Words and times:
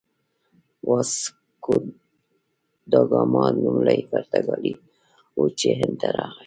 واسکوداګاما 0.89 3.43
لومړی 3.63 3.99
پرتګالی 4.11 4.73
و 5.37 5.39
چې 5.59 5.69
هند 5.79 5.95
ته 6.01 6.07
راغی. 6.17 6.39